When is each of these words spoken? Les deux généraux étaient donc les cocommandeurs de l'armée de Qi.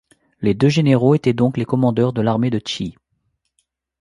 Les 0.41 0.55
deux 0.55 0.67
généraux 0.69 1.13
étaient 1.13 1.31
donc 1.31 1.57
les 1.57 1.65
cocommandeurs 1.65 2.11
de 2.11 2.23
l'armée 2.23 2.49
de 2.49 2.57
Qi. 2.57 2.97